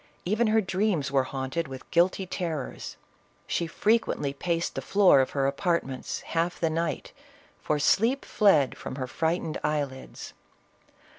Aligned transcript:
Even 0.25 0.47
her 0.47 0.61
dreams 0.61 1.11
were 1.11 1.25
haunted 1.25 1.67
with 1.67 1.91
guilty 1.91 2.25
terrors; 2.25 2.97
she 3.45 3.67
frequently 3.67 4.33
paced 4.33 4.73
the 4.73 4.81
floor 4.81 5.19
of 5.21 5.29
her 5.37 5.45
apartments, 5.45 6.21
half 6.21 6.59
the 6.59 6.71
night, 6.71 7.11
for 7.61 7.77
sleep 7.77 8.25
fled 8.25 8.75
from 8.75 8.95
her 8.95 9.05
frightened 9.05 9.59
eyelids. 9.63 10.33